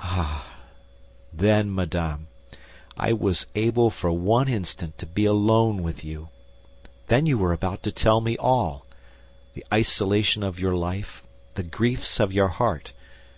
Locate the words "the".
11.54-11.62